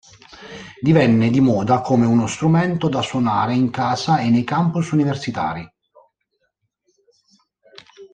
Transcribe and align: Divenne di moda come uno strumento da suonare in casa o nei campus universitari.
Divenne 0.81 1.29
di 1.29 1.39
moda 1.41 1.81
come 1.81 2.07
uno 2.07 2.25
strumento 2.25 2.89
da 2.89 3.03
suonare 3.03 3.53
in 3.53 3.69
casa 3.69 4.17
o 4.19 4.27
nei 4.31 4.43
campus 4.43 4.89
universitari. 4.93 5.71